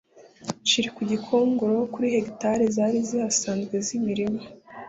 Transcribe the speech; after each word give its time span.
nshiri 0.63 0.89
ku 0.95 1.01
gikongoro 1.11 1.75
kuri 1.93 2.05
hegitari 2.13 2.63
zari 2.75 2.99
zihasanzwe 3.09 3.75
z 3.85 3.87
imirima 3.97 4.41